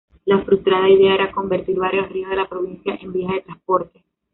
La 0.25 0.43
frustrada 0.43 0.89
idea 0.89 1.13
era 1.13 1.31
convertir 1.31 1.77
varios 1.77 2.09
ríos 2.09 2.31
de 2.31 2.35
la 2.35 2.49
provincia 2.49 2.97
en 2.99 3.13
vías 3.13 3.33
de 3.33 3.41
transporte. 3.41 4.03